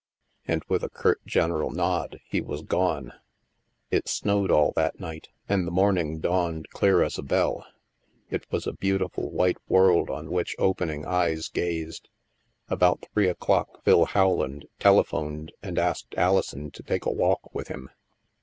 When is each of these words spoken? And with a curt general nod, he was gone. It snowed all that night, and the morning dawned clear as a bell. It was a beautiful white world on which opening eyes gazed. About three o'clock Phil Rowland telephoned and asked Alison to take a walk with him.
And 0.47 0.63
with 0.67 0.83
a 0.83 0.89
curt 0.89 1.23
general 1.27 1.69
nod, 1.69 2.21
he 2.27 2.41
was 2.41 2.63
gone. 2.63 3.13
It 3.91 4.07
snowed 4.07 4.49
all 4.49 4.73
that 4.75 4.99
night, 4.99 5.29
and 5.47 5.67
the 5.67 5.71
morning 5.71 6.17
dawned 6.19 6.67
clear 6.71 7.03
as 7.03 7.19
a 7.19 7.21
bell. 7.21 7.67
It 8.31 8.51
was 8.51 8.65
a 8.65 8.73
beautiful 8.73 9.29
white 9.29 9.59
world 9.69 10.09
on 10.09 10.31
which 10.31 10.55
opening 10.57 11.05
eyes 11.05 11.49
gazed. 11.49 12.09
About 12.67 13.05
three 13.13 13.27
o'clock 13.27 13.83
Phil 13.83 14.07
Rowland 14.15 14.65
telephoned 14.79 15.51
and 15.61 15.77
asked 15.77 16.15
Alison 16.17 16.71
to 16.71 16.81
take 16.81 17.05
a 17.05 17.11
walk 17.11 17.53
with 17.53 17.67
him. 17.67 17.91